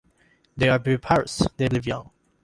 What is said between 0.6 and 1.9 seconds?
are viviparous-they have live